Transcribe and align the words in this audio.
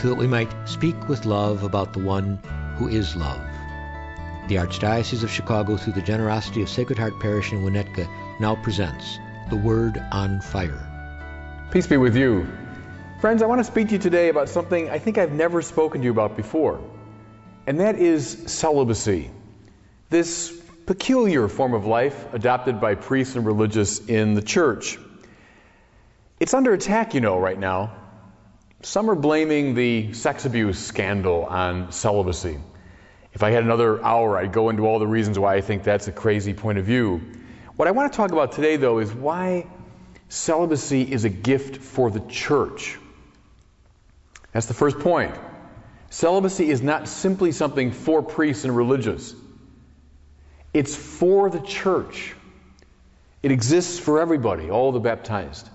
so 0.00 0.08
that 0.08 0.14
we 0.14 0.26
might 0.26 0.50
speak 0.64 1.08
with 1.10 1.26
love 1.26 1.62
about 1.62 1.92
the 1.92 1.98
one 1.98 2.38
who 2.76 2.88
is 2.88 3.14
love. 3.16 3.40
The 4.48 4.54
Archdiocese 4.56 5.22
of 5.22 5.30
Chicago, 5.30 5.76
through 5.76 5.92
the 5.92 6.00
generosity 6.00 6.62
of 6.62 6.70
Sacred 6.70 6.98
Heart 6.98 7.20
Parish 7.20 7.52
in 7.52 7.62
Winnetka, 7.62 8.08
now 8.40 8.56
presents 8.56 9.18
The 9.50 9.56
Word 9.56 10.02
on 10.10 10.40
Fire. 10.40 10.86
Peace 11.70 11.86
be 11.86 11.98
with 11.98 12.16
you. 12.16 12.48
Friends, 13.20 13.42
I 13.42 13.46
want 13.46 13.58
to 13.58 13.64
speak 13.64 13.88
to 13.88 13.92
you 13.92 13.98
today 13.98 14.30
about 14.30 14.48
something 14.48 14.88
I 14.88 14.98
think 14.98 15.18
I've 15.18 15.32
never 15.32 15.60
spoken 15.60 16.00
to 16.00 16.06
you 16.06 16.10
about 16.10 16.34
before, 16.34 16.80
and 17.66 17.80
that 17.80 17.96
is 17.96 18.44
celibacy. 18.46 19.30
This 20.08 20.50
peculiar 20.86 21.46
form 21.46 21.74
of 21.74 21.84
life 21.84 22.32
adopted 22.32 22.80
by 22.80 22.94
priests 22.94 23.36
and 23.36 23.44
religious 23.44 23.98
in 24.06 24.32
the 24.32 24.42
church. 24.42 24.98
It's 26.40 26.54
under 26.54 26.72
attack, 26.72 27.12
you 27.12 27.20
know, 27.20 27.38
right 27.38 27.58
now. 27.58 27.99
Some 28.82 29.10
are 29.10 29.14
blaming 29.14 29.74
the 29.74 30.14
sex 30.14 30.46
abuse 30.46 30.78
scandal 30.78 31.44
on 31.44 31.92
celibacy. 31.92 32.58
If 33.34 33.42
I 33.42 33.50
had 33.50 33.62
another 33.62 34.02
hour, 34.02 34.38
I'd 34.38 34.52
go 34.52 34.70
into 34.70 34.86
all 34.86 34.98
the 34.98 35.06
reasons 35.06 35.38
why 35.38 35.54
I 35.54 35.60
think 35.60 35.84
that's 35.84 36.08
a 36.08 36.12
crazy 36.12 36.54
point 36.54 36.78
of 36.78 36.86
view. 36.86 37.20
What 37.76 37.88
I 37.88 37.90
want 37.90 38.10
to 38.10 38.16
talk 38.16 38.32
about 38.32 38.52
today, 38.52 38.76
though, 38.76 38.98
is 38.98 39.12
why 39.12 39.66
celibacy 40.30 41.02
is 41.02 41.24
a 41.24 41.28
gift 41.28 41.76
for 41.76 42.10
the 42.10 42.20
church. 42.20 42.98
That's 44.52 44.66
the 44.66 44.74
first 44.74 44.98
point. 44.98 45.34
Celibacy 46.08 46.70
is 46.70 46.80
not 46.80 47.06
simply 47.06 47.52
something 47.52 47.92
for 47.92 48.22
priests 48.22 48.64
and 48.64 48.74
religious, 48.74 49.34
it's 50.72 50.96
for 50.96 51.50
the 51.50 51.60
church. 51.60 52.34
It 53.42 53.52
exists 53.52 53.98
for 53.98 54.20
everybody, 54.20 54.70
all 54.70 54.92
the 54.92 55.00
baptized. 55.00 55.68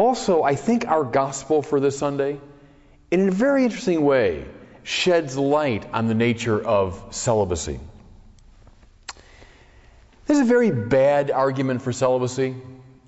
Also, 0.00 0.42
I 0.42 0.54
think 0.54 0.88
our 0.88 1.04
gospel 1.04 1.60
for 1.60 1.78
this 1.78 1.98
Sunday, 1.98 2.40
in 3.10 3.28
a 3.28 3.30
very 3.30 3.64
interesting 3.64 4.02
way, 4.02 4.46
sheds 4.82 5.36
light 5.36 5.84
on 5.92 6.06
the 6.06 6.14
nature 6.14 6.58
of 6.58 7.08
celibacy. 7.10 7.78
There's 10.24 10.38
a 10.38 10.44
very 10.44 10.70
bad 10.70 11.30
argument 11.30 11.82
for 11.82 11.92
celibacy, 11.92 12.56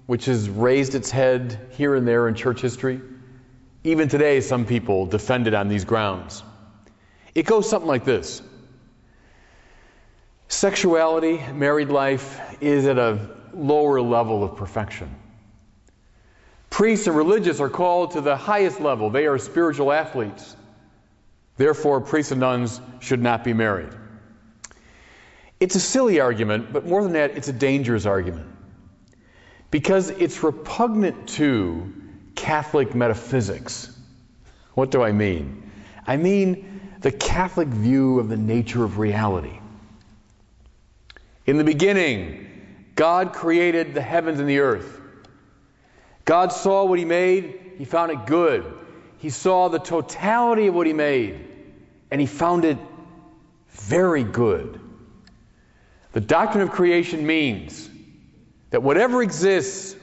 which 0.05 0.27
has 0.27 0.51
raised 0.51 0.95
its 0.95 1.11
head 1.11 1.59
here 1.79 1.95
and 1.95 2.07
there 2.07 2.29
in 2.29 2.35
church 2.35 2.61
history. 2.61 3.01
Even 3.85 4.11
today, 4.11 4.43
some 4.43 4.67
people 4.67 5.07
defend 5.07 5.47
it 5.47 5.55
on 5.55 5.69
these 5.69 5.87
grounds. 5.87 6.43
It 7.35 7.47
goes 7.47 7.71
something 7.71 7.89
like 7.89 8.05
this 8.05 8.43
Sexuality, 10.47 11.39
married 11.55 11.89
life, 11.89 12.39
is 12.61 12.85
at 12.85 12.99
a 12.99 13.31
lower 13.55 14.03
level 14.03 14.45
of 14.45 14.57
perfection. 14.57 15.22
Priests 16.73 17.07
and 17.07 17.15
religious 17.15 17.61
are 17.61 17.69
called 17.69 18.13
to 18.13 18.23
the 18.23 18.35
highest 18.35 18.81
level. 18.81 19.11
They 19.11 19.27
are 19.27 19.37
spiritual 19.37 19.93
athletes. 19.93 20.57
Therefore, 21.59 22.01
priests 22.01 22.33
and 22.33 22.41
nuns 22.41 22.81
should 23.01 23.21
not 23.21 23.45
be 23.45 23.53
married. 23.53 23.91
It's 25.61 25.75
a 25.75 25.81
silly 25.81 26.21
argument, 26.21 26.73
but 26.73 26.87
more 26.87 27.03
than 27.03 27.13
that, 27.13 27.33
it's 27.37 27.49
a 27.49 27.53
dangerous 27.53 28.07
argument. 28.07 28.47
Because 29.71 30.09
it's 30.09 30.43
repugnant 30.43 31.29
to 31.37 31.93
Catholic 32.37 32.95
metaphysics. 32.95 33.95
What 34.73 34.91
do 34.91 35.03
I 35.03 35.13
mean? 35.13 35.71
I 36.07 36.17
mean 36.17 36.97
the 37.03 37.13
Catholic 37.13 37.69
view 37.69 38.19
of 38.19 38.31
the 38.31 38.39
nature 38.39 38.83
of 38.83 38.97
reality. 38.97 39.59
In 41.45 41.59
the 41.59 41.65
beginning, 41.65 42.49
God 42.95 43.35
created 43.35 43.93
the 43.93 44.01
heavens 44.01 44.41
and 44.41 44.49
the 44.49 44.61
earth. 44.61 45.01
God 46.25 46.53
saw 46.53 46.85
what 46.85 46.99
He 46.99 47.05
made, 47.05 47.59
He 47.79 47.85
found 47.85 48.13
it 48.13 48.27
good. 48.27 48.65
He 49.19 49.31
saw 49.31 49.69
the 49.69 49.79
totality 49.79 50.67
of 50.67 50.75
what 50.75 50.87
He 50.87 50.93
made, 50.93 51.47
and 52.11 52.21
He 52.21 52.27
found 52.27 52.65
it 52.65 52.79
very 53.71 54.25
good. 54.25 54.81
The 56.13 56.21
doctrine 56.21 56.63
of 56.63 56.71
creation 56.71 57.27
means 57.27 57.89
that 58.71 58.83
whatever 58.83 59.23
exists 59.23 59.97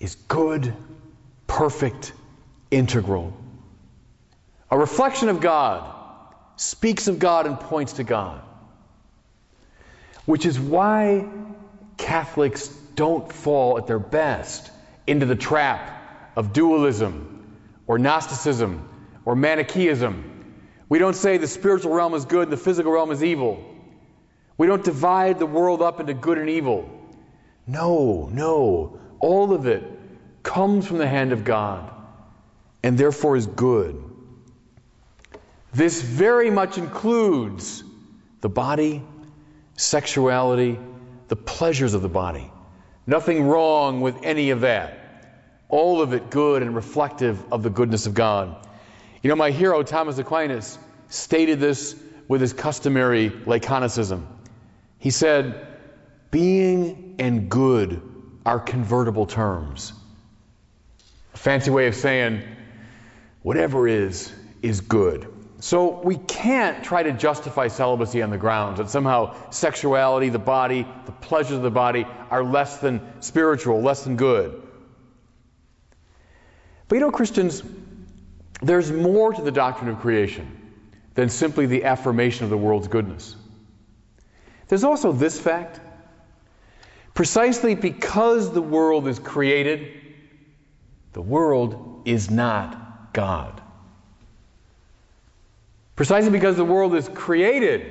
is 0.00 0.14
good, 0.14 0.74
perfect, 1.46 2.12
integral. 2.70 3.36
A 4.70 4.78
reflection 4.78 5.28
of 5.28 5.40
God 5.40 5.94
speaks 6.56 7.08
of 7.08 7.18
God 7.18 7.46
and 7.46 7.58
points 7.58 7.94
to 7.94 8.04
God. 8.04 8.40
Which 10.26 10.46
is 10.46 10.58
why 10.58 11.26
Catholics 11.96 12.68
don't 12.94 13.32
fall 13.32 13.78
at 13.78 13.86
their 13.86 13.98
best 13.98 14.70
into 15.06 15.26
the 15.26 15.36
trap 15.36 16.32
of 16.36 16.52
dualism 16.52 17.58
or 17.86 17.98
Gnosticism 17.98 18.88
or 19.24 19.34
Manichaeism. 19.34 20.54
We 20.88 20.98
don't 20.98 21.16
say 21.16 21.38
the 21.38 21.46
spiritual 21.46 21.92
realm 21.92 22.14
is 22.14 22.24
good 22.24 22.44
and 22.44 22.52
the 22.52 22.56
physical 22.56 22.92
realm 22.92 23.10
is 23.10 23.22
evil. 23.22 23.64
We 24.56 24.66
don't 24.66 24.84
divide 24.84 25.38
the 25.38 25.46
world 25.46 25.82
up 25.82 26.00
into 26.00 26.14
good 26.14 26.38
and 26.38 26.50
evil. 26.50 26.88
No, 27.66 28.28
no. 28.32 28.98
All 29.20 29.52
of 29.52 29.66
it 29.66 29.82
comes 30.42 30.86
from 30.86 30.98
the 30.98 31.06
hand 31.06 31.32
of 31.32 31.44
God 31.44 31.90
and 32.82 32.98
therefore 32.98 33.36
is 33.36 33.46
good. 33.46 34.02
This 35.72 36.02
very 36.02 36.50
much 36.50 36.78
includes 36.78 37.84
the 38.40 38.48
body, 38.48 39.02
sexuality, 39.76 40.78
the 41.28 41.36
pleasures 41.36 41.94
of 41.94 42.02
the 42.02 42.08
body. 42.08 42.50
Nothing 43.10 43.42
wrong 43.42 44.02
with 44.02 44.22
any 44.22 44.50
of 44.50 44.60
that. 44.60 44.96
All 45.68 46.00
of 46.00 46.12
it 46.12 46.30
good 46.30 46.62
and 46.62 46.76
reflective 46.76 47.52
of 47.52 47.64
the 47.64 47.68
goodness 47.68 48.06
of 48.06 48.14
God. 48.14 48.64
You 49.20 49.30
know, 49.30 49.34
my 49.34 49.50
hero, 49.50 49.82
Thomas 49.82 50.16
Aquinas, 50.18 50.78
stated 51.08 51.58
this 51.58 51.96
with 52.28 52.40
his 52.40 52.52
customary 52.52 53.30
laconicism. 53.30 54.26
He 55.00 55.10
said, 55.10 55.66
Being 56.30 57.16
and 57.18 57.50
good 57.50 58.00
are 58.46 58.60
convertible 58.60 59.26
terms. 59.26 59.92
A 61.34 61.36
fancy 61.36 61.72
way 61.72 61.88
of 61.88 61.96
saying, 61.96 62.44
whatever 63.42 63.88
is, 63.88 64.32
is 64.62 64.82
good. 64.82 65.26
So 65.60 66.00
we 66.00 66.16
can't 66.16 66.82
try 66.82 67.02
to 67.02 67.12
justify 67.12 67.68
celibacy 67.68 68.22
on 68.22 68.30
the 68.30 68.38
grounds 68.38 68.78
that 68.78 68.88
somehow 68.88 69.34
sexuality, 69.50 70.30
the 70.30 70.38
body, 70.38 70.86
the 71.04 71.12
pleasures 71.12 71.58
of 71.58 71.62
the 71.62 71.70
body 71.70 72.06
are 72.30 72.42
less 72.42 72.78
than 72.78 73.02
spiritual, 73.20 73.82
less 73.82 74.04
than 74.04 74.16
good. 74.16 74.62
But 76.88 76.96
you 76.96 77.00
know, 77.02 77.10
Christians, 77.10 77.62
there's 78.62 78.90
more 78.90 79.34
to 79.34 79.42
the 79.42 79.52
doctrine 79.52 79.90
of 79.90 80.00
creation 80.00 80.56
than 81.14 81.28
simply 81.28 81.66
the 81.66 81.84
affirmation 81.84 82.44
of 82.44 82.50
the 82.50 82.56
world's 82.56 82.88
goodness. 82.88 83.36
There's 84.68 84.84
also 84.84 85.12
this 85.12 85.38
fact. 85.38 85.78
Precisely 87.12 87.74
because 87.74 88.52
the 88.52 88.62
world 88.62 89.06
is 89.08 89.18
created, 89.18 89.92
the 91.12 91.20
world 91.20 92.02
is 92.06 92.30
not 92.30 93.12
God. 93.12 93.60
Precisely 96.00 96.30
because 96.30 96.56
the 96.56 96.64
world 96.64 96.94
is 96.94 97.10
created, 97.10 97.84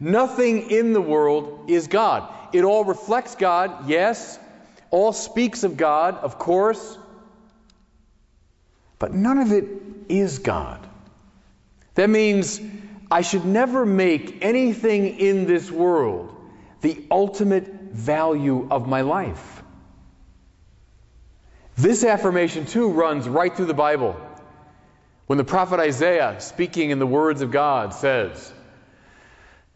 nothing 0.00 0.70
in 0.70 0.94
the 0.94 1.02
world 1.02 1.68
is 1.68 1.86
God. 1.86 2.26
It 2.54 2.64
all 2.64 2.82
reflects 2.82 3.34
God, 3.34 3.90
yes. 3.90 4.38
All 4.90 5.12
speaks 5.12 5.62
of 5.62 5.76
God, 5.76 6.14
of 6.14 6.38
course. 6.38 6.96
But 8.98 9.12
none 9.12 9.36
of 9.36 9.52
it 9.52 9.66
is 10.08 10.38
God. 10.38 10.80
That 11.94 12.08
means 12.08 12.58
I 13.10 13.20
should 13.20 13.44
never 13.44 13.84
make 13.84 14.38
anything 14.40 15.18
in 15.18 15.44
this 15.44 15.70
world 15.70 16.34
the 16.80 17.04
ultimate 17.10 17.66
value 17.92 18.66
of 18.70 18.88
my 18.88 19.02
life. 19.02 19.62
This 21.76 22.02
affirmation, 22.02 22.64
too, 22.64 22.88
runs 22.92 23.28
right 23.28 23.54
through 23.54 23.66
the 23.66 23.74
Bible. 23.74 24.16
When 25.32 25.38
the 25.38 25.44
prophet 25.44 25.80
Isaiah, 25.80 26.36
speaking 26.40 26.90
in 26.90 26.98
the 26.98 27.06
words 27.06 27.40
of 27.40 27.50
God, 27.50 27.94
says, 27.94 28.52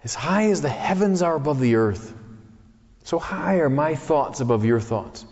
As 0.04 0.14
high 0.14 0.50
as 0.50 0.60
the 0.60 0.68
heavens 0.68 1.22
are 1.22 1.34
above 1.34 1.60
the 1.60 1.76
earth, 1.76 2.12
so 3.04 3.18
high 3.18 3.60
are 3.60 3.70
my 3.70 3.94
thoughts 3.94 4.40
above 4.40 4.66
your 4.66 4.80
thoughts, 4.80 5.24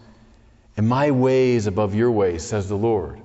and 0.78 0.88
my 0.88 1.10
ways 1.10 1.66
above 1.66 1.94
your 1.94 2.10
ways, 2.10 2.42
says 2.42 2.70
the 2.70 2.74
Lord. 2.74 3.20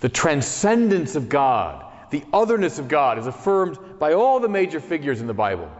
The 0.00 0.10
transcendence 0.10 1.16
of 1.16 1.30
God, 1.30 1.86
the 2.10 2.22
otherness 2.30 2.78
of 2.78 2.88
God 2.88 3.18
is 3.18 3.26
affirmed 3.26 3.78
by 3.98 4.12
all 4.12 4.38
the 4.38 4.50
major 4.50 4.80
figures 4.80 5.22
in 5.22 5.28
the 5.28 5.32
Bible. 5.32 5.70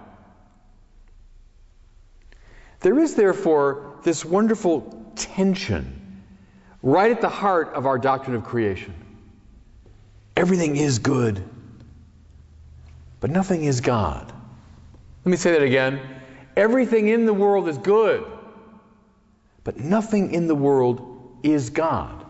There 2.81 2.99
is, 2.99 3.15
therefore, 3.17 3.99
this 4.03 4.25
wonderful 4.25 5.13
tension 5.15 6.23
right 6.83 7.11
at 7.11 7.21
the 7.21 7.29
heart 7.29 7.75
of 7.75 7.85
our 7.85 7.99
doctrine 7.99 8.35
of 8.35 8.45
creation. 8.45 8.95
Everything 10.39 10.77
is 10.77 11.01
good, 11.01 11.43
but 13.19 13.29
nothing 13.29 13.65
is 13.65 13.81
God. 13.81 14.33
Let 15.25 15.31
me 15.33 15.37
say 15.37 15.51
that 15.51 15.65
again. 15.65 15.99
Everything 16.57 17.09
in 17.09 17.27
the 17.27 17.35
world 17.35 17.69
is 17.69 17.77
good, 17.77 18.25
but 19.65 19.79
nothing 19.79 20.33
in 20.33 20.47
the 20.47 20.55
world 20.55 21.41
is 21.43 21.71
God. 21.71 22.25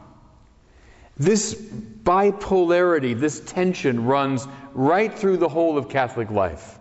This 1.18 1.54
bipolarity, 1.54 3.12
this 3.20 3.40
tension 3.40 4.06
runs 4.06 4.48
right 4.72 5.12
through 5.12 5.36
the 5.36 5.50
whole 5.50 5.76
of 5.76 5.90
Catholic 5.90 6.30
life. 6.30 6.78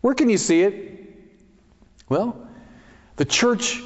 Where 0.00 0.14
can 0.14 0.30
you 0.30 0.38
see 0.38 0.62
it? 0.62 1.06
Well, 2.08 2.48
the 3.16 3.26
church 3.26 3.82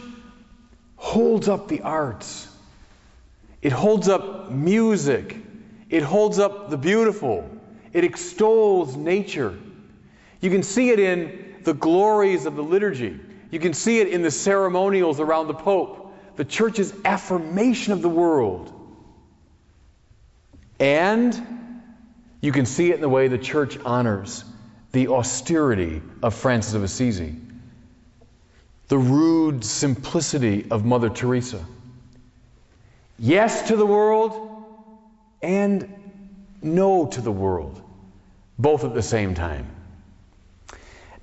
holds 0.94 1.48
up 1.48 1.66
the 1.66 1.80
arts, 1.80 2.46
it 3.60 3.72
holds 3.72 4.08
up 4.08 4.52
music, 4.52 5.49
it 5.90 6.02
holds 6.04 6.38
up 6.38 6.70
the 6.70 6.78
beautiful, 6.78 7.50
it 7.92 8.04
extols 8.04 8.96
nature. 8.96 9.58
You 10.40 10.50
can 10.50 10.62
see 10.62 10.90
it 10.90 11.00
in 11.00 11.56
the 11.64 11.74
glories 11.74 12.46
of 12.46 12.54
the 12.54 12.62
liturgy. 12.62 13.18
You 13.50 13.58
can 13.58 13.74
see 13.74 13.98
it 13.98 14.08
in 14.08 14.22
the 14.22 14.30
ceremonials 14.30 15.18
around 15.18 15.48
the 15.48 15.54
Pope, 15.54 16.14
the 16.36 16.44
church's 16.44 16.94
affirmation 17.04 17.92
of 17.92 18.00
the 18.00 18.08
world. 18.08 18.72
And 20.78 21.38
you 22.40 22.52
can 22.52 22.64
see 22.64 22.90
it 22.90 22.94
in 22.94 23.00
the 23.00 23.08
way 23.08 23.28
the 23.28 23.36
church 23.36 23.76
honors 23.84 24.44
the 24.92 25.08
austerity 25.08 26.02
of 26.22 26.34
Francis 26.34 26.74
of 26.74 26.82
Assisi, 26.82 27.36
the 28.88 28.98
rude 28.98 29.64
simplicity 29.64 30.66
of 30.70 30.84
Mother 30.84 31.10
Teresa. 31.10 31.64
Yes 33.18 33.68
to 33.68 33.76
the 33.76 33.86
world 33.86 34.49
and 35.42 35.88
no 36.62 37.06
to 37.06 37.20
the 37.20 37.32
world, 37.32 37.80
both 38.58 38.84
at 38.84 38.94
the 38.94 39.02
same 39.02 39.34
time. 39.34 39.66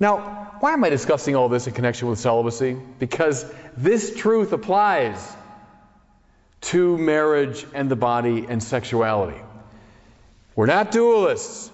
Now, 0.00 0.56
why 0.60 0.72
am 0.72 0.84
I 0.84 0.90
discussing 0.90 1.36
all 1.36 1.48
this 1.48 1.66
in 1.66 1.74
connection 1.74 2.08
with 2.08 2.18
celibacy? 2.18 2.76
Because 2.98 3.44
this 3.76 4.14
truth 4.14 4.52
applies 4.52 5.36
to 6.60 6.98
marriage 6.98 7.66
and 7.74 7.90
the 7.90 7.96
body 7.96 8.46
and 8.48 8.62
sexuality. 8.62 9.40
We're 10.54 10.66
not 10.66 10.92
dualists. 10.92 11.70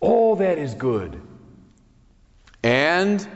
All 0.00 0.36
that 0.36 0.58
is 0.58 0.74
good. 0.74 1.20
And 2.62 3.26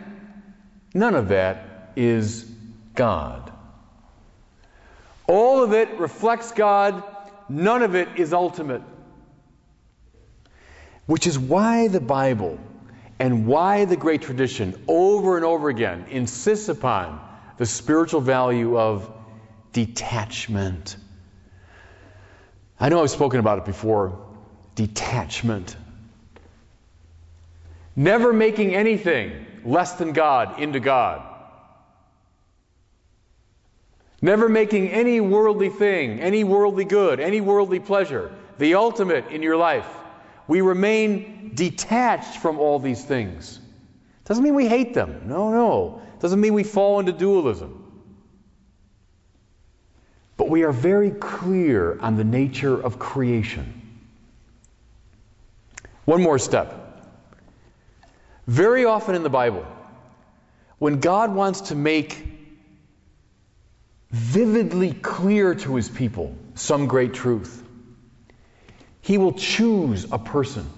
none 0.92 1.14
of 1.14 1.28
that 1.28 1.92
is 1.96 2.44
God. 2.94 3.50
All 5.26 5.62
of 5.62 5.72
it 5.72 5.98
reflects 5.98 6.52
God, 6.52 7.02
none 7.48 7.82
of 7.82 7.94
it 7.94 8.08
is 8.16 8.32
ultimate. 8.32 8.82
Which 11.06 11.26
is 11.26 11.38
why 11.38 11.88
the 11.88 12.00
Bible 12.00 12.58
and 13.18 13.46
why 13.46 13.84
the 13.84 13.96
great 13.96 14.22
tradition 14.22 14.82
over 14.88 15.36
and 15.36 15.44
over 15.44 15.68
again 15.68 16.06
insists 16.10 16.68
upon 16.68 17.20
the 17.58 17.66
spiritual 17.66 18.20
value 18.20 18.78
of 18.78 19.10
detachment. 19.72 20.96
I 22.80 22.88
know 22.88 23.02
I've 23.02 23.10
spoken 23.10 23.40
about 23.40 23.58
it 23.58 23.64
before 23.64 24.18
detachment. 24.74 25.76
Never 27.94 28.32
making 28.32 28.74
anything 28.74 29.46
less 29.64 29.94
than 29.94 30.12
God 30.12 30.60
into 30.60 30.80
God. 30.80 31.33
Never 34.24 34.48
making 34.48 34.88
any 34.88 35.20
worldly 35.20 35.68
thing, 35.68 36.18
any 36.18 36.44
worldly 36.44 36.86
good, 36.86 37.20
any 37.20 37.42
worldly 37.42 37.78
pleasure 37.78 38.32
the 38.56 38.76
ultimate 38.76 39.26
in 39.26 39.42
your 39.42 39.58
life. 39.58 39.86
We 40.48 40.62
remain 40.62 41.50
detached 41.52 42.38
from 42.38 42.58
all 42.58 42.78
these 42.78 43.04
things. 43.04 43.60
Doesn't 44.24 44.42
mean 44.42 44.54
we 44.54 44.66
hate 44.66 44.94
them. 44.94 45.24
No, 45.26 45.50
no. 45.50 46.00
Doesn't 46.20 46.40
mean 46.40 46.54
we 46.54 46.64
fall 46.64 47.00
into 47.00 47.12
dualism. 47.12 48.02
But 50.38 50.48
we 50.48 50.62
are 50.62 50.72
very 50.72 51.10
clear 51.10 52.00
on 52.00 52.16
the 52.16 52.24
nature 52.24 52.80
of 52.80 52.98
creation. 52.98 54.00
One 56.06 56.22
more 56.22 56.38
step. 56.38 57.10
Very 58.46 58.86
often 58.86 59.16
in 59.16 59.22
the 59.22 59.28
Bible, 59.28 59.66
when 60.78 61.00
God 61.00 61.34
wants 61.34 61.60
to 61.68 61.74
make 61.74 62.33
vividly 64.14 64.92
clear 64.92 65.56
to 65.56 65.74
his 65.74 65.88
people 65.88 66.36
some 66.54 66.86
great 66.86 67.14
truth, 67.14 67.64
he 69.00 69.18
will 69.18 69.32
choose 69.32 70.06
a 70.12 70.18
person 70.20 70.70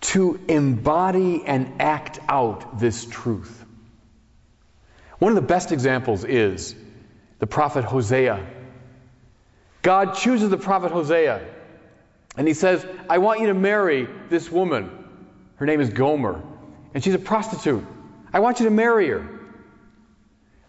to 0.00 0.38
embody 0.46 1.42
and 1.44 1.82
act 1.82 2.20
out 2.28 2.78
this 2.78 3.04
truth. 3.04 3.64
One 5.18 5.32
of 5.32 5.34
the 5.34 5.42
best 5.42 5.72
examples 5.72 6.22
is 6.22 6.76
the 7.40 7.48
prophet 7.48 7.82
Hosea. 7.82 8.46
God 9.82 10.14
chooses 10.14 10.50
the 10.50 10.56
prophet 10.56 10.92
Hosea, 10.92 11.44
and 12.36 12.46
he 12.46 12.54
says, 12.54 12.86
I 13.10 13.18
want 13.18 13.40
you 13.40 13.48
to 13.48 13.54
marry 13.54 14.06
this 14.28 14.48
woman. 14.48 14.92
Her 15.56 15.66
name 15.66 15.80
is 15.80 15.90
Gomer, 15.90 16.40
and 16.94 17.02
she's 17.02 17.14
a 17.14 17.18
prostitute. 17.18 17.84
I 18.32 18.38
want 18.38 18.60
you 18.60 18.66
to 18.66 18.70
marry 18.70 19.08
her. 19.08 19.33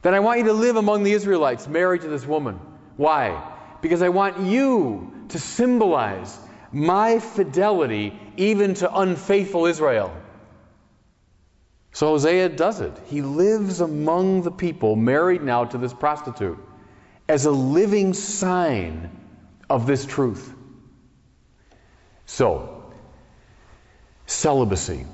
Then 0.05 0.13
I 0.13 0.19
want 0.19 0.37
you 0.37 0.45
to 0.45 0.53
live 0.53 0.75
among 0.75 1.01
the 1.01 1.13
Israelites, 1.13 1.67
married 1.67 2.01
to 2.01 2.07
this 2.07 2.27
woman. 2.27 2.59
Why? 2.95 3.41
Because 3.81 4.03
I 4.03 4.09
want 4.09 4.39
you 4.41 5.25
to 5.29 5.39
symbolize 5.39 6.37
my 6.71 7.17
fidelity 7.17 8.13
even 8.37 8.75
to 8.75 8.95
unfaithful 8.95 9.65
Israel. 9.65 10.15
So 11.91 12.09
Hosea 12.09 12.49
does 12.49 12.81
it. 12.81 12.93
He 13.07 13.23
lives 13.23 13.81
among 13.81 14.43
the 14.43 14.51
people, 14.51 14.95
married 14.95 15.41
now 15.41 15.65
to 15.65 15.79
this 15.79 15.91
prostitute, 15.91 16.59
as 17.27 17.45
a 17.45 17.51
living 17.51 18.13
sign 18.13 19.09
of 19.71 19.87
this 19.87 20.05
truth. 20.05 20.53
So, 22.27 22.93
celibacy. 24.27 25.07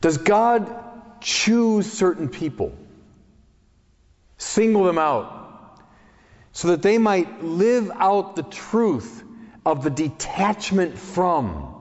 Does 0.00 0.18
God 0.18 0.72
choose 1.20 1.92
certain 1.92 2.28
people, 2.28 2.85
single 4.38 4.84
them 4.84 4.98
out, 4.98 5.80
so 6.52 6.68
that 6.68 6.82
they 6.82 6.98
might 6.98 7.44
live 7.44 7.90
out 7.94 8.36
the 8.36 8.42
truth 8.42 9.22
of 9.64 9.82
the 9.82 9.90
detachment 9.90 10.98
from 10.98 11.74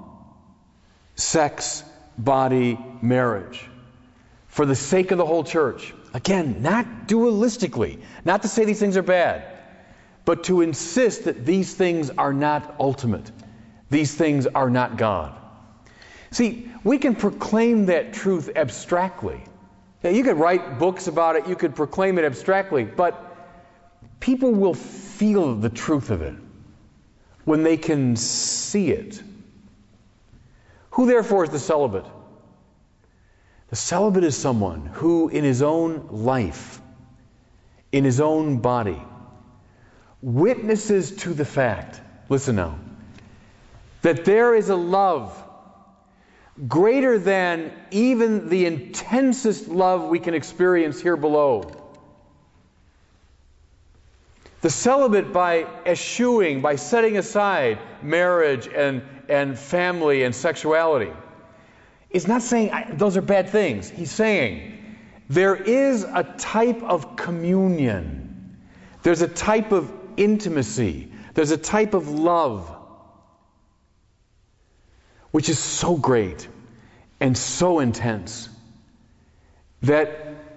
sex 1.15 1.83
body 2.17 2.77
marriage 3.01 3.69
for 4.47 4.65
the 4.65 4.75
sake 4.75 5.11
of 5.11 5.17
the 5.17 5.25
whole 5.25 5.43
church. 5.43 5.93
Again, 6.13 6.61
not 6.61 7.07
dualistically, 7.07 7.99
not 8.23 8.41
to 8.43 8.47
say 8.47 8.63
these 8.65 8.79
things 8.79 8.95
are 8.95 9.03
bad, 9.03 9.45
but 10.23 10.45
to 10.45 10.61
insist 10.61 11.25
that 11.25 11.45
these 11.45 11.73
things 11.73 12.09
are 12.09 12.33
not 12.33 12.75
ultimate. 12.79 13.29
These 13.89 14.15
things 14.15 14.47
are 14.47 14.69
not 14.69 14.97
God. 14.97 15.35
See, 16.31 16.71
we 16.83 16.97
can 16.97 17.15
proclaim 17.15 17.87
that 17.87 18.13
truth 18.13 18.49
abstractly. 18.55 19.43
Yeah, 20.05 20.11
you 20.11 20.23
could 20.23 20.37
write 20.37 20.77
books 20.77 21.07
about 21.07 21.35
it, 21.35 21.47
you 21.47 21.55
could 21.55 21.75
proclaim 21.75 22.19
it 22.19 22.25
abstractly, 22.25 22.83
but 22.83 23.35
people 24.19 24.51
will 24.51 24.75
feel 24.75 25.55
the 25.55 25.69
truth 25.69 26.11
of 26.11 26.21
it 26.21 26.35
when 27.43 27.63
they 27.63 27.75
can 27.75 28.15
see 28.15 28.91
it. 28.91 29.19
Who, 30.91 31.07
therefore, 31.07 31.45
is 31.45 31.49
the 31.49 31.57
celibate? 31.57 32.05
The 33.69 33.75
celibate 33.75 34.25
is 34.25 34.37
someone 34.37 34.85
who, 34.85 35.29
in 35.29 35.43
his 35.43 35.63
own 35.63 36.09
life, 36.11 36.79
in 37.91 38.03
his 38.03 38.21
own 38.21 38.59
body, 38.59 39.01
witnesses 40.21 41.15
to 41.15 41.33
the 41.33 41.45
fact, 41.45 41.99
listen 42.29 42.57
now, 42.57 42.77
that 44.03 44.23
there 44.23 44.53
is 44.53 44.69
a 44.69 44.75
love 44.75 45.44
greater 46.67 47.19
than 47.19 47.71
even 47.91 48.49
the 48.49 48.65
intensest 48.65 49.67
love 49.67 50.07
we 50.07 50.19
can 50.19 50.33
experience 50.33 51.01
here 51.01 51.17
below. 51.17 51.71
The 54.61 54.69
celibate, 54.69 55.31
by 55.31 55.67
eschewing, 55.85 56.61
by 56.61 56.77
setting 56.77 57.17
aside 57.17 57.79
marriage 58.01 58.67
and 58.67 59.03
and 59.29 59.57
family 59.57 60.23
and 60.23 60.35
sexuality. 60.35 61.11
is 62.09 62.27
not 62.27 62.41
saying 62.41 62.71
those 62.93 63.17
are 63.17 63.21
bad 63.21 63.49
things. 63.49 63.89
He's 63.89 64.11
saying 64.11 64.97
there 65.29 65.55
is 65.55 66.03
a 66.03 66.23
type 66.37 66.83
of 66.83 67.15
communion, 67.15 68.57
there's 69.03 69.21
a 69.21 69.27
type 69.27 69.71
of 69.71 69.91
intimacy, 70.17 71.11
There's 71.33 71.51
a 71.51 71.57
type 71.57 71.93
of 71.93 72.09
love 72.09 72.73
which 75.35 75.49
is 75.49 75.59
so 75.59 75.97
great 75.97 76.47
and 77.19 77.37
so 77.37 77.79
intense 77.81 78.47
that 79.81 80.09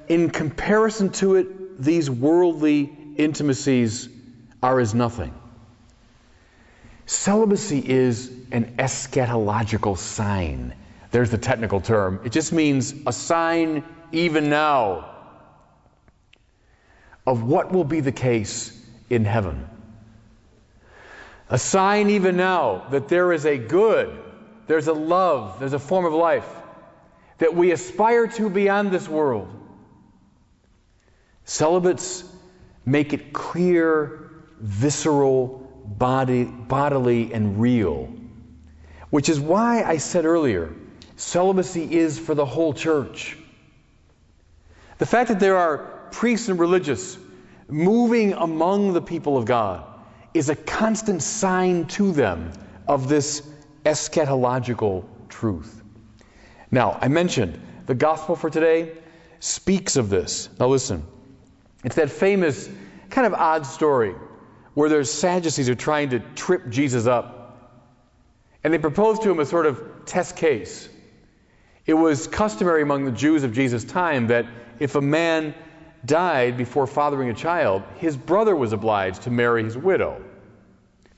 in 0.07 0.31
comparison 0.31 1.11
to 1.11 1.35
it, 1.35 1.83
these 1.83 2.09
worldly 2.09 2.89
intimacies 3.17 4.09
are 4.63 4.79
as 4.79 4.95
nothing. 4.95 5.35
Celibacy 7.07 7.81
is 7.85 8.31
an 8.53 8.77
eschatological 8.79 9.99
sign. 9.99 10.73
There's 11.11 11.33
the 11.33 11.39
technical 11.39 11.81
term. 11.81 12.21
It 12.25 12.31
just 12.31 12.53
means 12.53 12.95
a 13.05 13.13
sign 13.13 13.83
even 14.13 14.49
now 14.49 15.11
of 17.27 17.43
what 17.43 17.73
will 17.73 17.83
be 17.83 17.99
the 17.99 18.13
case 18.13 18.81
in 19.11 19.25
heaven. 19.25 19.69
A 21.51 21.59
sign 21.59 22.11
even 22.11 22.37
now 22.37 22.87
that 22.91 23.09
there 23.09 23.33
is 23.33 23.45
a 23.45 23.59
good, 23.59 24.27
there's 24.69 24.87
a 24.87 24.93
love, 24.93 25.59
there's 25.59 25.73
a 25.73 25.79
form 25.79 26.05
of 26.05 26.13
life 26.13 26.49
that 27.39 27.55
we 27.55 27.73
aspire 27.73 28.27
to 28.27 28.51
beyond 28.51 28.91
this 28.91 29.09
world. 29.09 29.49
Celibates 31.45 32.25
make 32.85 33.13
it 33.13 33.33
clear, 33.33 34.31
visceral, 34.61 35.67
body, 35.87 36.45
bodily, 36.45 37.33
and 37.33 37.61
real. 37.61 38.13
Which 39.11 39.29
is 39.29 39.41
why 39.41 39.83
I 39.83 39.97
said 39.97 40.25
earlier 40.25 40.75
celibacy 41.17 41.97
is 41.97 42.17
for 42.17 42.35
the 42.35 42.47
whole 42.47 42.73
church. 42.73 43.37
The 44.99 45.07
fact 45.07 45.31
that 45.31 45.41
there 45.41 45.57
are 45.57 45.79
priests 46.13 46.49
and 46.49 46.61
religious 46.61 47.19
moving 47.69 48.35
among 48.35 48.93
the 48.93 49.03
people 49.03 49.37
of 49.37 49.45
God 49.45 49.85
is 50.35 50.49
a 50.49 50.55
constant 50.55 51.23
sign 51.23 51.87
to 51.87 52.13
them 52.13 52.53
of 52.87 53.09
this 53.09 53.43
eschatological 53.89 55.05
truth. 55.29 55.83
Now, 56.71 56.99
I 57.01 57.09
mentioned 57.09 57.59
the 57.87 57.95
gospel 57.95 58.37
for 58.37 58.51
today 58.51 58.93
speaks 59.41 59.97
of 59.97 60.11
this. 60.11 60.49
Now, 60.59 60.69
listen. 60.69 61.07
It's 61.85 61.97
that 61.97 62.11
famous, 62.11 62.69
kind 63.09 63.27
of 63.27 63.35
odd 63.35 63.65
story 63.65 64.15
where 64.75 64.89
there's 64.89 65.11
Sadducees 65.11 65.69
are 65.69 65.75
trying 65.75 66.11
to 66.11 66.21
trip 66.35 66.69
Jesus 66.69 67.07
up. 67.07 67.35
And 68.63 68.75
they 68.75 68.79
propose 68.79 69.21
to 69.21 69.31
him 69.31 69.41
a 69.41 69.47
sort 69.47 69.67
of 69.67 70.05
test 70.05 70.37
case. 70.37 70.89
It 71.87 71.95
was 71.95 72.27
customary 72.27 72.83
among 72.83 73.07
the 73.07 73.13
Jews 73.13 73.45
of 73.45 73.53
Jesus' 73.53 73.85
time 73.85 74.27
that 74.27 74.47
if 74.79 74.95
a 74.97 75.01
man 75.01 75.55
died 76.05 76.59
before 76.59 76.87
fathering 76.87 77.31
a 77.31 77.35
child, 77.35 77.83
his 77.97 78.17
brother 78.17 78.55
was 78.55 78.73
obliged 78.73 79.23
to 79.23 79.31
marry 79.31 79.65
his 79.65 79.77
widow. 79.77 80.23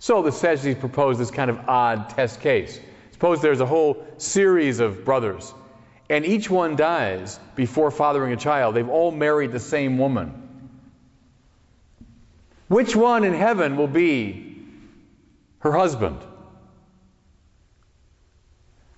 So 0.00 0.22
the 0.22 0.32
Sadducees 0.32 0.76
proposed 0.76 1.20
this 1.20 1.30
kind 1.30 1.50
of 1.50 1.68
odd 1.68 2.08
test 2.10 2.40
case. 2.40 2.80
Suppose 3.12 3.42
there's 3.42 3.60
a 3.60 3.66
whole 3.66 4.02
series 4.16 4.80
of 4.80 5.04
brothers, 5.04 5.52
and 6.08 6.24
each 6.24 6.48
one 6.48 6.74
dies 6.74 7.38
before 7.54 7.90
fathering 7.90 8.32
a 8.32 8.36
child. 8.36 8.74
They've 8.74 8.88
all 8.88 9.10
married 9.10 9.52
the 9.52 9.60
same 9.60 9.98
woman. 9.98 10.48
Which 12.68 12.96
one 12.96 13.24
in 13.24 13.34
heaven 13.34 13.76
will 13.76 13.88
be 13.88 14.64
her 15.58 15.72
husband? 15.72 16.18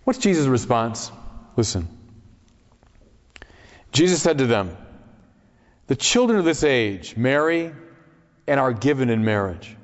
What's 0.04 0.20
Jesus' 0.20 0.46
response? 0.46 1.10
Listen. 1.56 1.88
Jesus 3.90 4.22
said 4.22 4.38
to 4.38 4.46
them, 4.46 4.76
The 5.88 5.96
children 5.96 6.38
of 6.38 6.44
this 6.44 6.62
age 6.62 7.16
marry 7.16 7.72
and 8.46 8.60
are 8.60 8.72
given 8.72 9.10
in 9.10 9.24
marriage. 9.24 9.76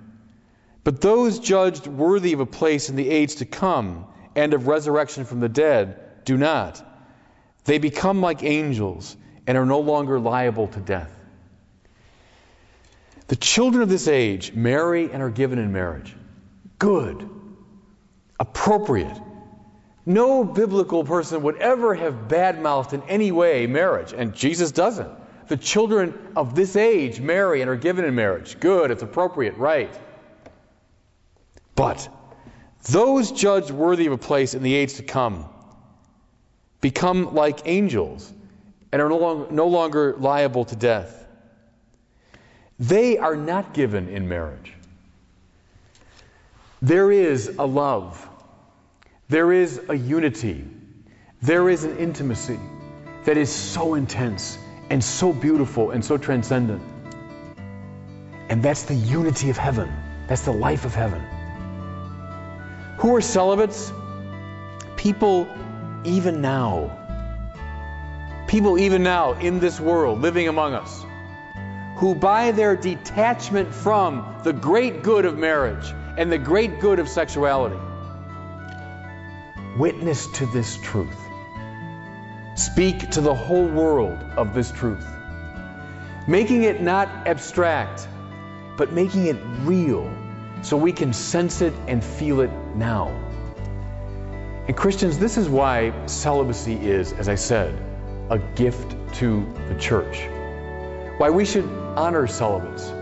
But 0.85 1.01
those 1.01 1.39
judged 1.39 1.87
worthy 1.87 2.33
of 2.33 2.41
a 2.41 2.47
place 2.47 2.89
in 2.89 2.97
the 2.97 3.09
age 3.09 3.37
to 3.37 3.45
come 3.45 4.07
and 4.35 4.55
of 4.55 4.67
resurrection 4.67 5.25
from 5.25 5.41
the 5.41 5.49
dead 5.49 6.25
do 6.25 6.37
not. 6.37 6.83
They 7.65 7.79
become 7.79 8.21
like 8.21 8.43
angels 8.43 9.17
and 9.47 9.59
are 9.59 9.67
no 9.67 9.81
longer 9.81 10.19
liable 10.19 10.69
to 10.69 10.81
death. 10.81 11.13
The 13.29 13.37
children 13.37 13.83
of 13.83 13.91
this 13.91 14.09
age 14.09 14.55
marry 14.55 15.11
and 15.13 15.23
are 15.23 15.31
given 15.31 15.59
in 15.59 15.73
marriage. 15.73 16.15
Good, 16.79 17.29
appropriate. 18.41 19.21
No 20.07 20.45
biblical 20.45 21.05
person 21.05 21.43
would 21.43 21.57
ever 21.57 21.95
have 21.95 22.29
badmouthed 22.29 22.95
in 22.95 23.03
any 23.03 23.31
way 23.31 23.67
marriage, 23.67 24.15
and 24.15 24.35
Jesus 24.35 24.73
doesn't. 24.73 25.11
The 25.49 25.59
children 25.59 26.15
of 26.37 26.55
this 26.55 26.77
age 26.77 27.21
marry 27.21 27.61
and 27.61 27.69
are 27.71 27.77
given 27.77 28.07
in 28.07 28.15
marriage. 28.15 28.59
Good, 28.59 28.91
it's 28.91 29.03
appropriate, 29.03 29.57
right. 29.59 29.95
But 31.79 32.09
those 32.91 33.31
judged 33.31 33.71
worthy 33.71 34.07
of 34.07 34.13
a 34.13 34.19
place 34.19 34.55
in 34.55 34.65
the 34.65 34.75
age 34.75 34.95
to 34.95 35.05
come 35.05 35.49
become 36.81 37.37
like 37.37 37.61
angels 37.67 38.33
and 38.91 39.01
are 39.01 39.09
no 39.09 39.19
longer, 39.19 39.53
no 39.53 39.69
longer 39.69 40.17
liable 40.19 40.65
to 40.65 40.75
death. 40.75 41.25
They 42.81 43.19
are 43.19 43.37
not 43.37 43.75
given 43.75 44.09
in 44.09 44.29
marriage. 44.29 44.75
There 46.83 47.13
is 47.13 47.47
a 47.47 47.65
love, 47.65 48.29
there 49.29 49.53
is 49.53 49.81
a 49.89 49.95
unity, 49.95 50.65
there 51.43 51.69
is 51.69 51.85
an 51.85 51.99
intimacy 51.99 52.59
that 53.25 53.37
is 53.37 53.53
so 53.53 53.95
intense 53.95 54.59
and 54.91 55.03
so 55.05 55.33
beautiful 55.33 55.93
and 55.93 56.05
so 56.05 56.19
transcendent. 56.19 56.83
And 58.49 58.65
that's 58.65 58.83
the 58.83 58.97
unity 58.97 59.51
of 59.51 59.57
heaven. 59.57 59.93
That's 60.27 60.43
the 60.43 60.53
life 60.53 60.85
of 60.85 60.93
heaven. 60.93 61.38
Who 62.99 63.15
are 63.17 63.21
celibates? 63.21 63.93
People 64.97 65.49
even 66.05 66.41
now. 66.41 66.97
People 68.49 68.79
even 68.79 69.03
now 69.03 69.35
in 69.35 69.61
this 69.61 69.79
world, 69.79 70.21
living 70.21 70.49
among 70.49 70.75
us 70.75 71.05
who, 71.99 72.15
by 72.15 72.53
their 72.53 72.77
detachment 72.77 73.75
from 73.75 74.25
the 74.45 74.53
great 74.53 75.03
good 75.03 75.25
of 75.25 75.37
marriage 75.37 75.93
and 76.17 76.31
the 76.31 76.39
great 76.39 76.79
good 76.79 77.01
of 77.01 77.09
sexuality, 77.09 77.79
witness 79.77 80.29
to 80.29 80.47
this 80.47 80.79
truth. 80.79 81.19
Speak 82.55 83.11
to 83.11 83.21
the 83.21 83.35
whole 83.35 83.67
world 83.67 84.17
of 84.37 84.55
this 84.55 84.71
truth. 84.71 85.05
Making 86.29 86.63
it 86.63 86.81
not 86.81 87.09
abstract, 87.27 88.07
but 88.77 88.93
making 88.93 89.27
it 89.27 89.37
real 89.63 90.09
so 90.63 90.77
we 90.77 90.93
can 90.93 91.13
sense 91.13 91.61
it 91.61 91.75
and 91.87 92.03
feel 92.05 92.41
it 92.41 92.51
now. 92.75 93.09
And 94.67 94.77
Christians, 94.77 95.19
this 95.19 95.39
is 95.39 95.49
why 95.49 96.07
celibacy 96.07 96.75
is, 96.75 97.13
as 97.13 97.29
I 97.29 97.37
said, 97.37 97.75
a 98.31 98.39
gift 98.39 98.95
to 99.15 99.47
the 99.69 99.75
church 99.75 100.29
why 101.19 101.31
we 101.31 101.45
should 101.45 101.65
honor 101.97 102.29
celibates. 102.29 102.93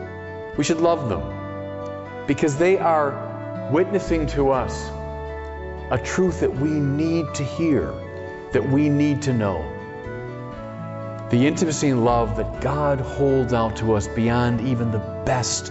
We 0.56 0.64
should 0.64 0.80
love 0.80 1.10
them 1.10 2.24
because 2.26 2.56
they 2.56 2.78
are 2.78 3.68
witnessing 3.70 4.26
to 4.28 4.52
us 4.52 4.88
a 5.90 6.00
truth 6.02 6.40
that 6.40 6.56
we 6.56 6.70
need 6.70 7.26
to 7.34 7.44
hear, 7.44 7.92
that 8.52 8.66
we 8.66 8.88
need 8.88 9.22
to 9.22 9.34
know. 9.34 9.60
The 11.30 11.46
intimacy 11.46 11.90
and 11.90 12.06
love 12.06 12.38
that 12.38 12.62
God 12.62 13.00
holds 13.00 13.52
out 13.52 13.76
to 13.76 13.92
us 13.94 14.08
beyond 14.08 14.62
even 14.62 14.92
the 14.92 15.22
best 15.26 15.70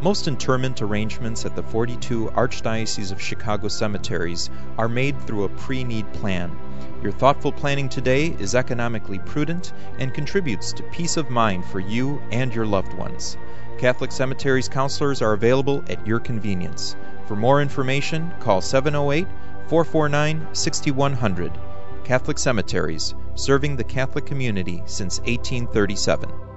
Most 0.00 0.28
interment 0.28 0.80
arrangements 0.80 1.44
at 1.44 1.56
the 1.56 1.62
42 1.62 2.26
Archdiocese 2.26 3.10
of 3.10 3.20
Chicago 3.20 3.66
cemeteries 3.66 4.48
are 4.76 4.88
made 4.88 5.20
through 5.20 5.42
a 5.42 5.48
pre 5.48 5.82
need 5.82 6.12
plan. 6.12 6.56
Your 7.02 7.10
thoughtful 7.10 7.50
planning 7.50 7.88
today 7.88 8.26
is 8.38 8.54
economically 8.54 9.18
prudent 9.18 9.72
and 9.98 10.14
contributes 10.14 10.72
to 10.74 10.84
peace 10.84 11.16
of 11.16 11.30
mind 11.30 11.64
for 11.64 11.80
you 11.80 12.22
and 12.30 12.54
your 12.54 12.64
loved 12.64 12.92
ones. 12.92 13.36
Catholic 13.78 14.12
Cemeteries 14.12 14.68
counselors 14.68 15.20
are 15.20 15.32
available 15.32 15.82
at 15.88 16.06
your 16.06 16.20
convenience. 16.20 16.94
For 17.26 17.34
more 17.34 17.60
information, 17.60 18.32
call 18.38 18.60
708 18.60 19.26
449 19.66 20.54
6100. 20.54 21.58
Catholic 22.04 22.38
Cemeteries, 22.38 23.16
serving 23.34 23.74
the 23.74 23.84
Catholic 23.84 24.26
community 24.26 24.80
since 24.86 25.18
1837. 25.22 26.47